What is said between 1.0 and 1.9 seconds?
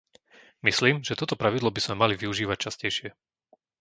že toto pravidlo by